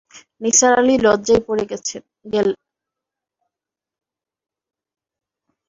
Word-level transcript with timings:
নিসার 0.41 0.73
আলি 0.79 0.95
লজ্জায় 1.05 1.41
পড়ে 1.47 1.63
গেলন। 2.33 2.57